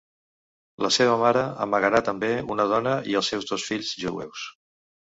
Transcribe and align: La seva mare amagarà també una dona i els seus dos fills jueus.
La 0.85 0.89
seva 0.95 1.17
mare 1.25 1.43
amagarà 1.67 2.03
també 2.09 2.31
una 2.57 2.67
dona 2.75 2.97
i 3.13 3.17
els 3.23 3.33
seus 3.35 3.49
dos 3.55 3.71
fills 3.71 3.97
jueus. 4.07 4.53